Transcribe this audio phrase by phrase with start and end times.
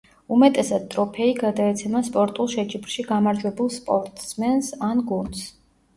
[0.35, 5.45] უმეტესად ტროფეი გადაეცემა სპორტულ შეჯიბრში გამარჯვებულ სპორტსმენს ან გუნდს.